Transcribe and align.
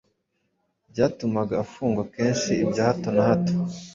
byatumaga 0.91 1.53
afungwa 1.63 2.01
kenshi 2.13 2.53
bya 2.71 2.83
hato 2.89 3.09
na 3.15 3.23
hato 3.29 3.55